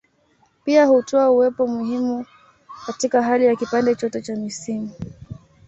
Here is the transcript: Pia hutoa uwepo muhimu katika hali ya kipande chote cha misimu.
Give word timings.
Pia 0.63 0.85
hutoa 0.85 1.29
uwepo 1.31 1.67
muhimu 1.67 2.25
katika 2.85 3.23
hali 3.23 3.45
ya 3.45 3.55
kipande 3.55 3.95
chote 3.95 4.21
cha 4.21 4.35
misimu. 4.35 4.91